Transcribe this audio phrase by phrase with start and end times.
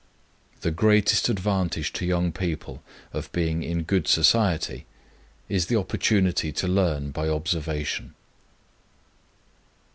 [0.61, 2.81] The greatest advantage to young people
[3.13, 4.87] of being in good society
[5.47, 8.15] is the opportunity to learn by observation.